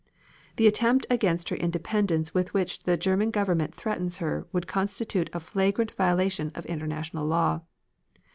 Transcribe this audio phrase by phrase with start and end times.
[0.55, 5.39] The attempt against her independence with which the German Government threatens her would constitute a
[5.39, 7.61] flagrant violation of international law.